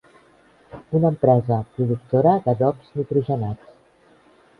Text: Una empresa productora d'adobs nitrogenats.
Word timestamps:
Una 0.99 1.11
empresa 1.13 1.57
productora 1.75 2.33
d'adobs 2.47 2.89
nitrogenats. 3.01 3.71